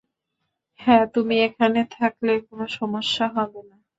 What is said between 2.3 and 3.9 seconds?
কোনো সমস্যা হবে না।